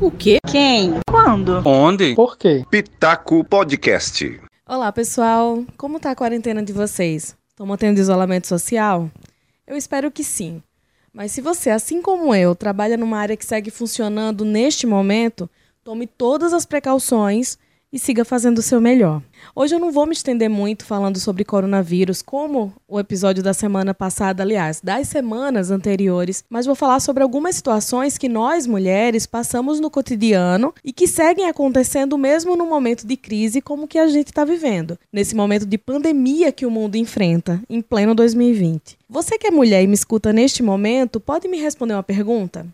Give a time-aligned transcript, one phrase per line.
[0.00, 0.38] O quê?
[0.50, 0.94] Quem?
[1.06, 1.60] Quando?
[1.62, 2.14] Onde?
[2.14, 2.64] Por quê?
[2.70, 4.40] Pitaco Podcast.
[4.66, 5.62] Olá, pessoal.
[5.76, 7.36] Como tá a quarentena de vocês?
[7.50, 9.10] Estão mantendo isolamento social?
[9.66, 10.62] Eu espero que sim.
[11.12, 15.50] Mas se você, assim como eu, trabalha numa área que segue funcionando neste momento,
[15.84, 17.58] tome todas as precauções
[17.92, 19.20] e siga fazendo o seu melhor.
[19.54, 23.92] Hoje eu não vou me estender muito falando sobre coronavírus, como o episódio da semana
[23.92, 29.80] passada, aliás, das semanas anteriores, mas vou falar sobre algumas situações que nós mulheres passamos
[29.80, 34.28] no cotidiano e que seguem acontecendo mesmo no momento de crise como que a gente
[34.28, 38.98] está vivendo, nesse momento de pandemia que o mundo enfrenta, em pleno 2020.
[39.08, 42.66] Você que é mulher e me escuta neste momento, pode me responder uma pergunta?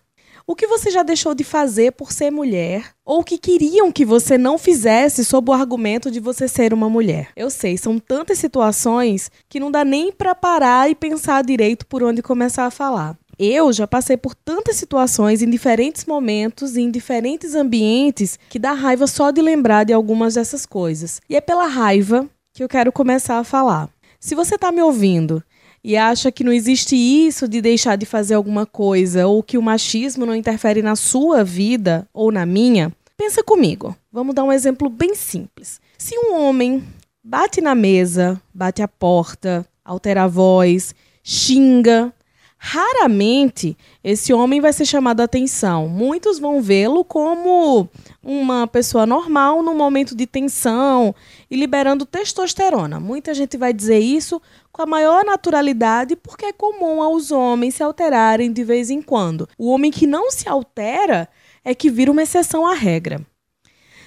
[0.49, 2.93] O que você já deixou de fazer por ser mulher?
[3.05, 6.89] Ou o que queriam que você não fizesse sob o argumento de você ser uma
[6.89, 7.31] mulher?
[7.35, 12.01] Eu sei, são tantas situações que não dá nem para parar e pensar direito por
[12.05, 13.19] onde começar a falar.
[13.37, 18.73] Eu já passei por tantas situações em diferentes momentos e em diferentes ambientes que dá
[18.73, 21.21] raiva só de lembrar de algumas dessas coisas.
[21.29, 23.91] E é pela raiva que eu quero começar a falar.
[24.21, 25.43] Se você está me ouvindo
[25.87, 29.63] e acha que não existe isso de deixar de fazer alguma coisa ou que o
[29.63, 33.97] machismo não interfere na sua vida ou na minha, pensa comigo.
[34.11, 35.81] Vamos dar um exemplo bem simples.
[35.97, 36.83] Se um homem
[37.23, 42.13] bate na mesa, bate a porta, altera a voz, xinga,
[42.67, 45.87] raramente esse homem vai ser chamado a atenção.
[45.87, 47.89] Muitos vão vê-lo como
[48.21, 51.15] uma pessoa normal no momento de tensão
[51.49, 52.99] e liberando testosterona.
[52.99, 57.85] Muita gente vai dizer isso com a maior naturalidade porque é comum aos homens se
[57.85, 59.49] alterarem de vez em quando.
[59.57, 61.29] O homem que não se altera
[61.65, 63.25] é que vira uma exceção à regra.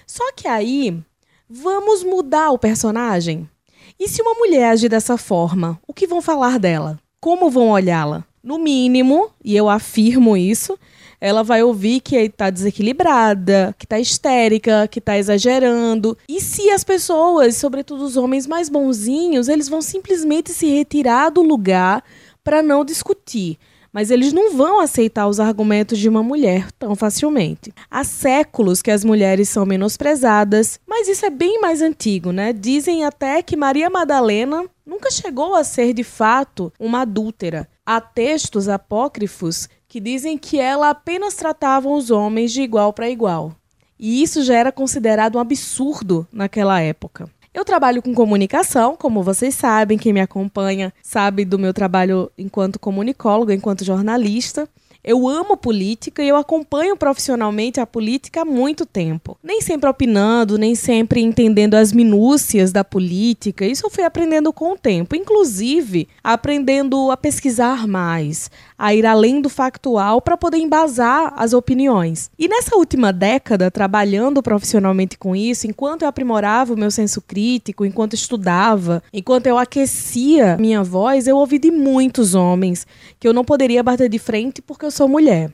[0.05, 1.02] Só que aí,
[1.49, 3.49] vamos mudar o personagem?
[3.97, 6.99] E se uma mulher agir dessa forma, o que vão falar dela?
[7.21, 8.25] Como vão olhá-la?
[8.43, 10.77] No mínimo, e eu afirmo isso,
[11.21, 16.17] ela vai ouvir que está desequilibrada, que está histérica, que está exagerando.
[16.27, 21.41] E se as pessoas, sobretudo os homens mais bonzinhos, eles vão simplesmente se retirar do
[21.41, 22.03] lugar
[22.43, 23.58] para não discutir.
[23.91, 27.73] Mas eles não vão aceitar os argumentos de uma mulher tão facilmente.
[27.89, 32.53] Há séculos que as mulheres são menosprezadas, mas isso é bem mais antigo, né?
[32.53, 37.67] Dizem até que Maria Madalena nunca chegou a ser de fato uma adúltera.
[37.92, 43.52] Há textos apócrifos que dizem que ela apenas tratava os homens de igual para igual.
[44.00, 47.27] E isso já era considerado um absurdo naquela época.
[47.52, 52.77] Eu trabalho com comunicação, como vocês sabem, quem me acompanha sabe do meu trabalho enquanto
[52.77, 54.70] comunicóloga, enquanto jornalista.
[55.04, 59.37] Eu amo política e eu acompanho profissionalmente a política há muito tempo.
[59.42, 63.65] Nem sempre opinando, nem sempre entendendo as minúcias da política.
[63.65, 65.15] Isso eu fui aprendendo com o tempo.
[65.15, 72.30] Inclusive, aprendendo a pesquisar mais, a ir além do factual para poder embasar as opiniões.
[72.38, 77.86] E nessa última década, trabalhando profissionalmente com isso, enquanto eu aprimorava o meu senso crítico,
[77.86, 82.86] enquanto estudava, enquanto eu aquecia minha voz, eu ouvi de muitos homens
[83.17, 85.54] que eu não poderia bater de frente porque eu sou mulher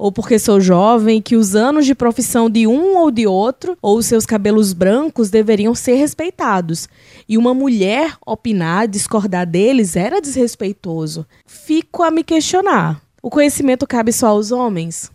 [0.00, 4.00] ou porque sou jovem, que os anos de profissão de um ou de outro, ou
[4.02, 6.88] seus cabelos brancos deveriam ser respeitados.
[7.28, 11.26] E uma mulher opinar, discordar deles era desrespeitoso.
[11.44, 15.12] Fico a me questionar: o conhecimento cabe só aos homens?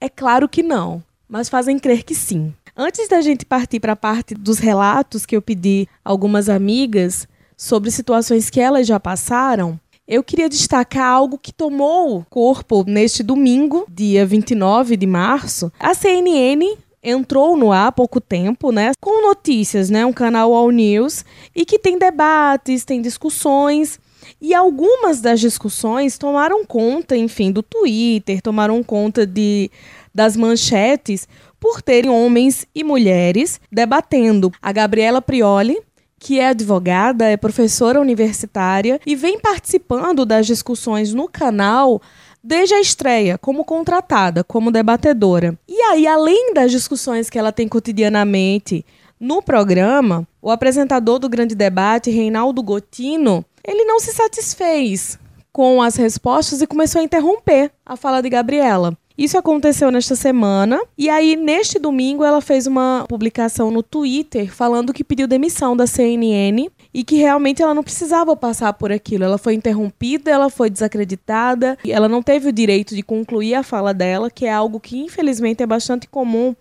[0.00, 2.54] É claro que não, mas fazem crer que sim.
[2.74, 7.28] Antes da gente partir para a parte dos relatos que eu pedi a algumas amigas
[7.54, 13.86] sobre situações que elas já passaram, eu queria destacar algo que tomou corpo neste domingo,
[13.88, 15.72] dia 29 de março.
[15.78, 20.70] A CNN entrou no ar há pouco tempo, né, com notícias, né, um canal All
[20.70, 21.24] News
[21.54, 23.98] e que tem debates, tem discussões.
[24.40, 29.70] E algumas das discussões tomaram conta, enfim, do Twitter, tomaram conta de
[30.14, 31.26] das manchetes
[31.58, 34.52] por terem homens e mulheres debatendo.
[34.60, 35.80] A Gabriela Prioli,
[36.22, 42.00] que é advogada, é professora universitária e vem participando das discussões no canal
[42.42, 45.58] desde a estreia, como contratada, como debatedora.
[45.68, 48.86] E aí, além das discussões que ela tem cotidianamente
[49.18, 55.18] no programa, o apresentador do Grande Debate, Reinaldo Gotino, ele não se satisfez
[55.52, 58.96] com as respostas e começou a interromper a fala de Gabriela.
[59.16, 60.80] Isso aconteceu nesta semana.
[60.96, 65.86] E aí, neste domingo, ela fez uma publicação no Twitter falando que pediu demissão da
[65.86, 69.24] CNN e que realmente ela não precisava passar por aquilo.
[69.24, 73.92] Ela foi interrompida, ela foi desacreditada, ela não teve o direito de concluir a fala
[73.92, 76.54] dela, que é algo que infelizmente é bastante comum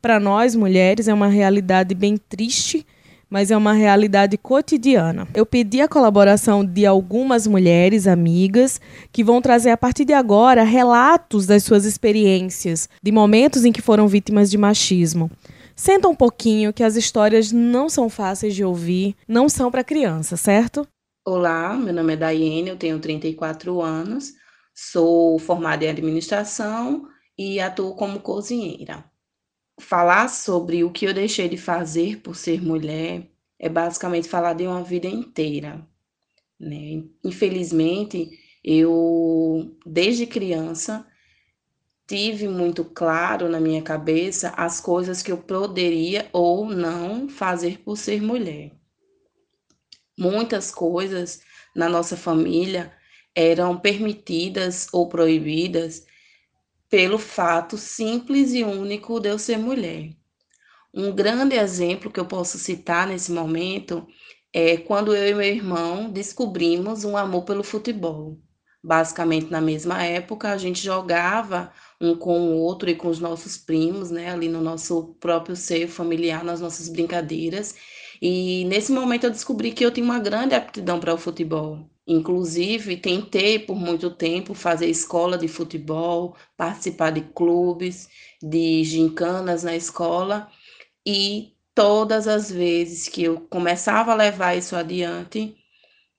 [0.00, 2.86] para nós mulheres, é uma realidade bem triste
[3.30, 5.28] mas é uma realidade cotidiana.
[5.34, 8.80] Eu pedi a colaboração de algumas mulheres amigas
[9.12, 13.82] que vão trazer a partir de agora relatos das suas experiências, de momentos em que
[13.82, 15.30] foram vítimas de machismo.
[15.76, 20.36] Senta um pouquinho que as histórias não são fáceis de ouvir, não são para criança,
[20.36, 20.86] certo?
[21.24, 24.32] Olá, meu nome é Daiane, eu tenho 34 anos,
[24.74, 27.06] sou formada em administração
[27.38, 29.04] e atuo como cozinheira.
[29.78, 34.66] Falar sobre o que eu deixei de fazer por ser mulher é basicamente falar de
[34.66, 35.86] uma vida inteira.
[36.58, 37.04] Né?
[37.24, 38.30] Infelizmente,
[38.64, 41.06] eu, desde criança,
[42.06, 47.96] tive muito claro na minha cabeça as coisas que eu poderia ou não fazer por
[47.96, 48.72] ser mulher.
[50.18, 51.40] Muitas coisas
[51.76, 52.92] na nossa família
[53.34, 56.07] eram permitidas ou proibidas
[56.90, 60.10] pelo fato simples e único de eu ser mulher.
[60.94, 64.06] Um grande exemplo que eu posso citar nesse momento
[64.52, 68.38] é quando eu e meu irmão descobrimos um amor pelo futebol.
[68.82, 73.56] Basicamente, na mesma época, a gente jogava um com o outro e com os nossos
[73.56, 77.74] primos, né, ali no nosso próprio seio familiar, nas nossas brincadeiras.
[78.22, 81.88] E nesse momento eu descobri que eu tinha uma grande aptidão para o futebol.
[82.08, 88.08] Inclusive, tentei por muito tempo fazer escola de futebol, participar de clubes,
[88.42, 90.48] de gincanas na escola,
[91.06, 95.54] e todas as vezes que eu começava a levar isso adiante,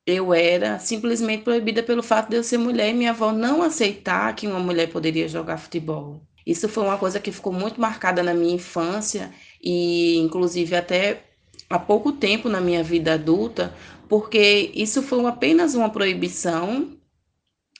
[0.06, 4.36] eu era simplesmente proibida pelo fato de eu ser mulher e minha avó não aceitar
[4.36, 6.22] que uma mulher poderia jogar futebol.
[6.46, 9.32] Isso foi uma coisa que ficou muito marcada na minha infância
[9.62, 11.24] e, inclusive, até
[11.70, 13.74] há pouco tempo na minha vida adulta,
[14.10, 16.98] porque isso foi apenas uma proibição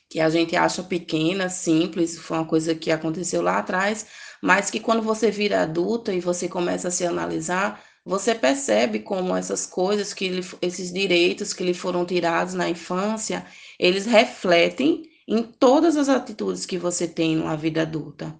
[0.08, 4.08] que a gente acha pequena, simples, foi uma coisa que aconteceu lá atrás,
[4.42, 9.36] mas que quando você vira adulta e você começa a se analisar, você percebe como
[9.36, 13.46] essas coisas, que lhe, esses direitos que lhe foram tirados na infância,
[13.78, 18.40] eles refletem em todas as atitudes que você tem na vida adulta.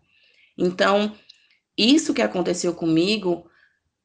[0.58, 1.16] Então,
[1.78, 3.48] isso que aconteceu comigo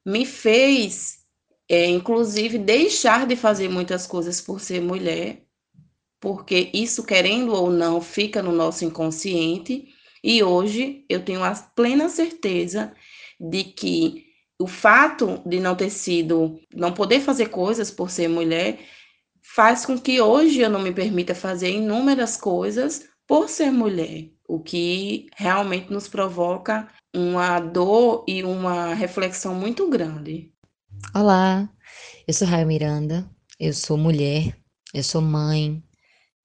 [0.05, 1.24] me fez
[1.69, 5.45] é, inclusive deixar de fazer muitas coisas por ser mulher,
[6.21, 9.89] porque isso, querendo ou não, fica no nosso inconsciente.
[10.23, 12.95] E hoje eu tenho a plena certeza
[13.39, 14.25] de que
[14.59, 18.79] o fato de não ter sido, não poder fazer coisas por ser mulher,
[19.43, 24.61] faz com que hoje eu não me permita fazer inúmeras coisas por ser mulher, o
[24.61, 30.54] que realmente nos provoca uma dor e uma reflexão muito grande.
[31.13, 31.69] Olá,
[32.27, 33.29] eu sou Raio Miranda,
[33.59, 34.57] eu sou mulher,
[34.93, 35.83] eu sou mãe,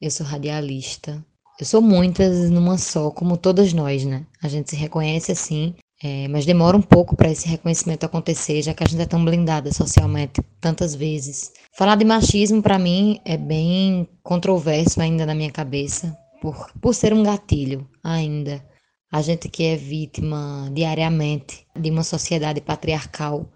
[0.02, 1.24] eu sou radialista.
[1.60, 4.26] Eu sou muitas numa só, como todas nós, né?
[4.42, 8.74] A gente se reconhece assim, é, mas demora um pouco para esse reconhecimento acontecer, já
[8.74, 11.52] que a gente é tão blindada socialmente tantas vezes.
[11.78, 17.14] Falar de machismo para mim é bem controverso ainda na minha cabeça, por, por ser
[17.14, 18.64] um gatilho ainda.
[19.12, 23.52] A gente que é vítima diariamente de uma sociedade patriarcal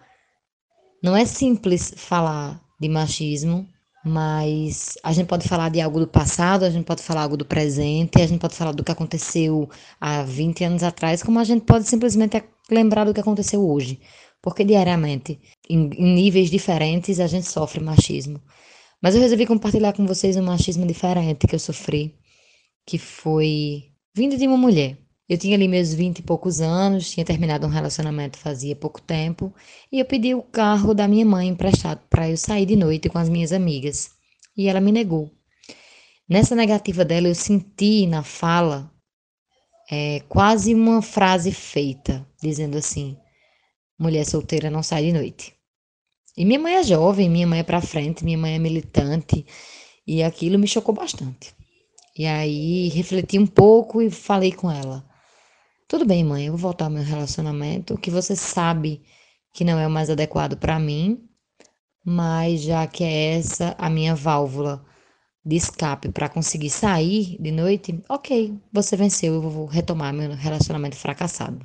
[1.03, 3.67] não é simples falar de machismo,
[4.05, 7.45] mas a gente pode falar de algo do passado, a gente pode falar algo do
[7.45, 9.69] presente, a gente pode falar do que aconteceu
[9.99, 12.41] há 20 anos atrás, como a gente pode simplesmente
[12.71, 13.99] lembrar do que aconteceu hoje.
[14.41, 15.39] Porque diariamente,
[15.69, 18.41] em, em níveis diferentes, a gente sofre machismo.
[19.01, 22.15] Mas eu resolvi compartilhar com vocês um machismo diferente que eu sofri,
[22.85, 24.97] que foi vindo de uma mulher.
[25.29, 29.53] Eu tinha ali meus vinte e poucos anos, tinha terminado um relacionamento fazia pouco tempo,
[29.91, 33.17] e eu pedi o carro da minha mãe emprestado para eu sair de noite com
[33.17, 34.11] as minhas amigas.
[34.55, 35.31] E ela me negou.
[36.27, 38.91] Nessa negativa dela, eu senti na fala
[39.89, 43.17] é, quase uma frase feita, dizendo assim:
[43.97, 45.53] mulher solteira não sai de noite.
[46.35, 49.45] E minha mãe é jovem, minha mãe é para frente, minha mãe é militante,
[50.05, 51.53] e aquilo me chocou bastante.
[52.17, 55.12] E aí refleti um pouco e falei com ela.
[55.87, 59.01] Tudo bem, mãe, eu vou voltar ao meu relacionamento, que você sabe
[59.53, 61.29] que não é o mais adequado para mim,
[62.03, 64.83] mas já que é essa a minha válvula
[65.45, 70.95] de escape para conseguir sair de noite, ok, você venceu, eu vou retomar meu relacionamento
[70.95, 71.59] fracassado.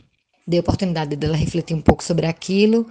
[0.47, 2.87] Dei a oportunidade dela refletir um pouco sobre aquilo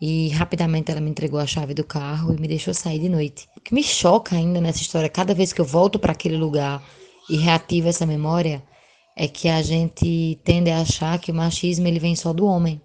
[0.00, 3.48] e rapidamente ela me entregou a chave do carro e me deixou sair de noite.
[3.56, 6.82] O que me choca ainda nessa história, cada vez que eu volto para aquele lugar
[7.28, 8.62] e reativo essa memória,
[9.22, 12.80] é que a gente tende a achar que o machismo ele vem só do homem.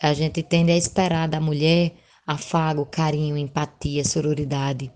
[0.00, 4.88] A gente tende a esperar da mulher afago, carinho, empatia, sororidade,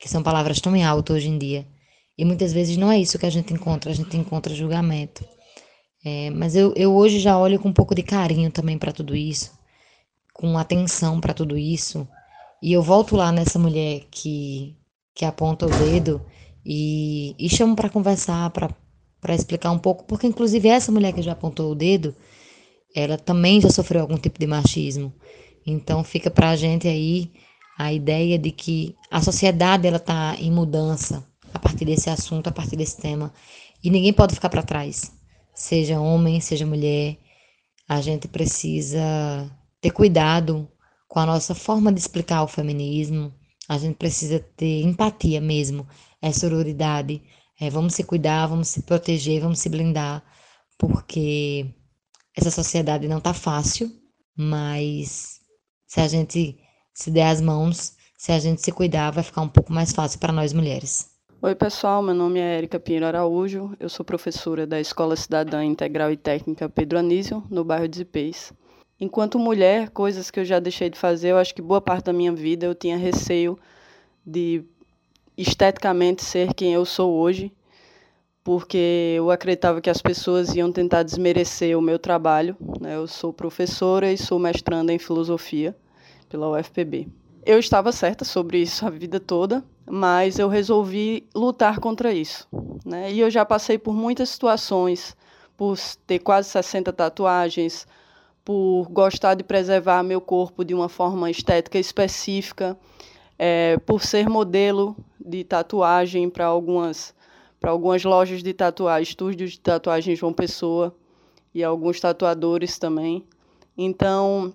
[0.00, 1.66] que são palavras tão em alto hoje em dia.
[2.16, 5.28] E muitas vezes não é isso que a gente encontra, a gente encontra julgamento.
[6.02, 9.14] É, mas eu, eu hoje já olho com um pouco de carinho também para tudo
[9.14, 9.52] isso,
[10.32, 12.08] com atenção para tudo isso,
[12.62, 14.74] E eu volto lá nessa mulher que,
[15.14, 16.24] que aponta o dedo
[16.64, 18.70] e, e chamo para conversar, para
[19.26, 22.14] explicar um pouco, porque inclusive essa mulher que já apontou o dedo,
[22.94, 25.12] ela também já sofreu algum tipo de machismo.
[25.66, 27.30] Então fica para a gente aí
[27.78, 32.52] a ideia de que a sociedade ela está em mudança a partir desse assunto, a
[32.52, 33.32] partir desse tema,
[33.82, 35.12] e ninguém pode ficar para trás,
[35.54, 37.16] seja homem, seja mulher.
[37.88, 39.00] A gente precisa
[39.80, 40.68] ter cuidado
[41.06, 43.32] com a nossa forma de explicar o feminismo.
[43.68, 45.86] A gente precisa ter empatia mesmo,
[46.20, 47.22] é sororidade.
[47.60, 50.22] É, vamos se cuidar, vamos se proteger, vamos se blindar,
[50.78, 51.66] porque
[52.36, 53.90] essa sociedade não está fácil,
[54.36, 55.40] mas
[55.86, 56.56] se a gente
[56.94, 60.20] se der as mãos, se a gente se cuidar, vai ficar um pouco mais fácil
[60.20, 61.10] para nós mulheres.
[61.40, 62.02] Oi, pessoal.
[62.02, 63.76] Meu nome é Erika Pinheiro Araújo.
[63.78, 68.52] Eu sou professora da Escola Cidadã Integral e Técnica Pedro Anísio, no bairro de Zipês.
[69.00, 72.12] Enquanto mulher, coisas que eu já deixei de fazer, eu acho que boa parte da
[72.12, 73.56] minha vida eu tinha receio
[74.26, 74.64] de
[75.38, 77.52] esteticamente ser quem eu sou hoje,
[78.42, 82.56] porque eu acreditava que as pessoas iam tentar desmerecer o meu trabalho.
[82.80, 82.96] Né?
[82.96, 85.76] Eu sou professora e sou mestranda em filosofia
[86.28, 87.06] pela UFPB.
[87.46, 92.48] Eu estava certa sobre isso a vida toda, mas eu resolvi lutar contra isso.
[92.84, 93.12] Né?
[93.12, 95.16] E eu já passei por muitas situações,
[95.56, 97.86] por ter quase 60 tatuagens,
[98.44, 102.76] por gostar de preservar meu corpo de uma forma estética específica,
[103.38, 104.96] é, por ser modelo
[105.28, 107.14] de tatuagem para algumas
[107.60, 110.94] para algumas lojas de tatuagem, estúdios de tatuagem João Pessoa
[111.52, 113.24] e alguns tatuadores também.
[113.76, 114.54] Então,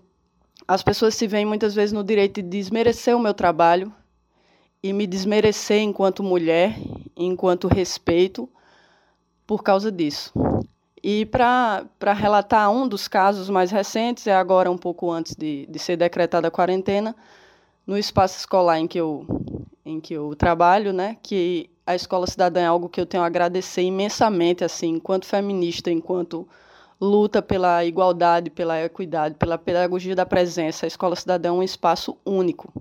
[0.68, 3.94] as pessoas se veem muitas vezes no direito de desmerecer o meu trabalho
[4.82, 6.78] e me desmerecer enquanto mulher,
[7.16, 8.50] enquanto respeito,
[9.46, 10.32] por causa disso.
[11.02, 15.78] E para relatar um dos casos mais recentes, é agora um pouco antes de, de
[15.78, 17.14] ser decretada a quarentena,
[17.86, 19.26] no espaço escolar em que eu,
[19.86, 23.26] em que eu trabalho, né, que a Escola Cidadã é algo que eu tenho a
[23.26, 26.48] agradecer imensamente, assim, enquanto feminista, enquanto
[27.00, 30.86] luta pela igualdade, pela equidade, pela pedagogia da presença.
[30.86, 32.72] A Escola Cidadã é um espaço único.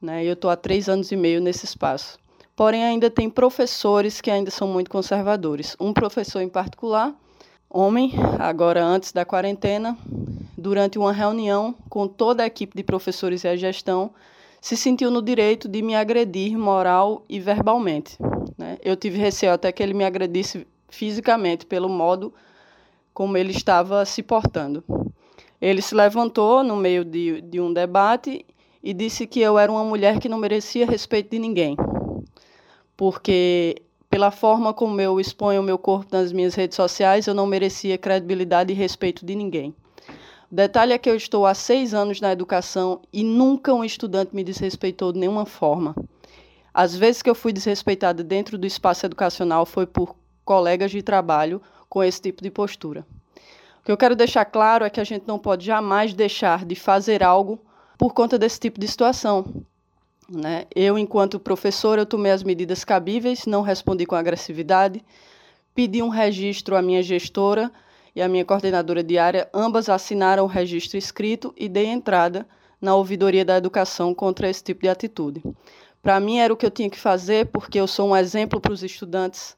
[0.00, 0.24] Né?
[0.24, 2.18] Eu estou há três anos e meio nesse espaço.
[2.54, 5.74] Porém, ainda tem professores que ainda são muito conservadores.
[5.80, 7.14] Um professor em particular
[7.70, 9.96] homem, agora antes da quarentena,
[10.58, 14.10] durante uma reunião com toda a equipe de professores e a gestão,
[14.60, 18.16] se sentiu no direito de me agredir moral e verbalmente.
[18.58, 18.78] Né?
[18.84, 22.32] Eu tive receio até que ele me agredisse fisicamente pelo modo
[23.14, 24.84] como ele estava se portando.
[25.60, 28.44] Ele se levantou no meio de, de um debate
[28.82, 31.76] e disse que eu era uma mulher que não merecia respeito de ninguém,
[32.96, 37.46] porque pela forma como eu exponho o meu corpo nas minhas redes sociais, eu não
[37.46, 39.74] merecia credibilidade e respeito de ninguém.
[40.52, 44.42] Detalhe é que eu estou há seis anos na educação e nunca um estudante me
[44.42, 45.94] desrespeitou de nenhuma forma.
[46.74, 51.62] As vezes que eu fui desrespeitada dentro do espaço educacional foi por colegas de trabalho
[51.88, 53.06] com esse tipo de postura.
[53.80, 56.74] O que eu quero deixar claro é que a gente não pode jamais deixar de
[56.74, 57.60] fazer algo
[57.96, 59.46] por conta desse tipo de situação.
[60.28, 60.66] Né?
[60.74, 65.04] Eu, enquanto professora, eu tomei as medidas cabíveis, não respondi com agressividade,
[65.76, 67.70] pedi um registro à minha gestora
[68.14, 72.46] e à minha coordenadora diária, ambas assinaram o registro escrito e dei entrada
[72.80, 75.42] na ouvidoria da educação contra esse tipo de atitude.
[76.02, 78.72] Para mim era o que eu tinha que fazer, porque eu sou um exemplo para
[78.72, 79.56] os estudantes,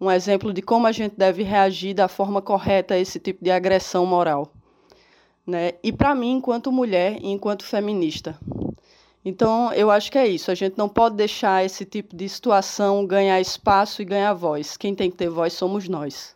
[0.00, 3.50] um exemplo de como a gente deve reagir da forma correta a esse tipo de
[3.50, 4.52] agressão moral.
[5.46, 5.72] Né?
[5.82, 8.38] E para mim, enquanto mulher e enquanto feminista.
[9.24, 10.50] Então, eu acho que é isso.
[10.50, 14.76] A gente não pode deixar esse tipo de situação ganhar espaço e ganhar voz.
[14.76, 16.34] Quem tem que ter voz somos nós.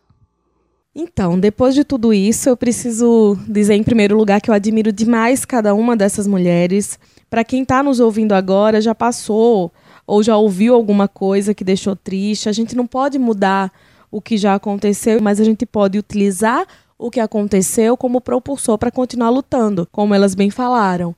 [0.97, 5.43] Então, depois de tudo isso, eu preciso dizer em primeiro lugar que eu admiro demais
[5.43, 6.97] cada uma dessas mulheres.
[7.29, 9.73] Para quem está nos ouvindo agora, já passou
[10.07, 12.47] ou já ouviu alguma coisa que deixou triste.
[12.47, 13.73] A gente não pode mudar
[14.09, 16.65] o que já aconteceu, mas a gente pode utilizar
[16.97, 21.13] o que aconteceu como propulsor para continuar lutando, como elas bem falaram.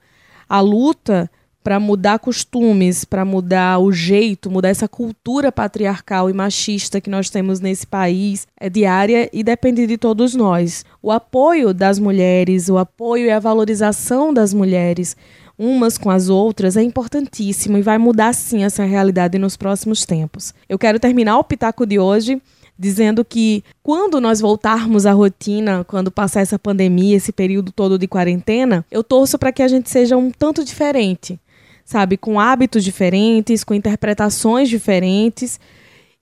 [0.50, 1.30] A luta
[1.68, 7.30] para mudar costumes, para mudar o jeito, mudar essa cultura patriarcal e machista que nós
[7.30, 10.86] temos nesse país é diária e depende de todos nós.
[11.04, 15.18] O apoio das mulheres, o apoio e a valorização das mulheres
[15.60, 20.54] umas com as outras é importantíssimo e vai mudar sim essa realidade nos próximos tempos.
[20.70, 22.42] Eu quero terminar o pitaco de hoje
[22.80, 28.08] dizendo que quando nós voltarmos à rotina, quando passar essa pandemia, esse período todo de
[28.08, 31.38] quarentena, eu torço para que a gente seja um tanto diferente
[31.88, 32.18] sabe?
[32.18, 35.58] Com hábitos diferentes, com interpretações diferentes.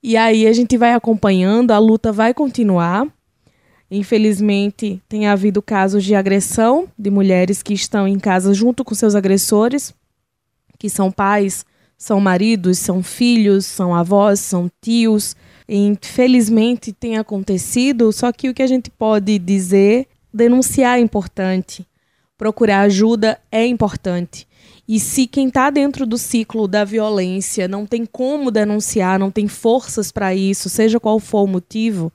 [0.00, 3.04] E aí a gente vai acompanhando, a luta vai continuar.
[3.90, 9.16] Infelizmente, tem havido casos de agressão de mulheres que estão em casa junto com seus
[9.16, 9.92] agressores.
[10.78, 11.64] que são pais,
[11.96, 15.34] são maridos, são filhos, são avós, são tios.
[15.68, 21.84] Infelizmente tem acontecido, só que o que a gente pode dizer, denunciar é importante,
[22.36, 24.46] procurar ajuda é importante.
[24.88, 29.48] E se quem está dentro do ciclo da violência não tem como denunciar, não tem
[29.48, 32.12] forças para isso, seja qual for o motivo,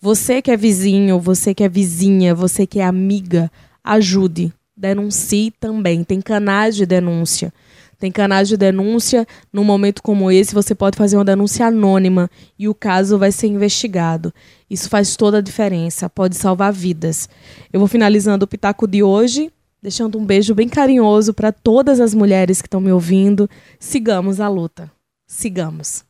[0.00, 3.50] você que é vizinho, você que é vizinha, você que é amiga,
[3.82, 6.04] ajude, denuncie também.
[6.04, 7.52] Tem canais de denúncia.
[7.98, 9.26] Tem canais de denúncia.
[9.52, 13.48] Num momento como esse, você pode fazer uma denúncia anônima e o caso vai ser
[13.48, 14.32] investigado.
[14.70, 17.28] Isso faz toda a diferença, pode salvar vidas.
[17.72, 19.50] Eu vou finalizando o pitaco de hoje,
[19.82, 23.48] deixando um beijo bem carinhoso para todas as mulheres que estão me ouvindo.
[23.78, 24.90] Sigamos a luta.
[25.26, 26.07] Sigamos.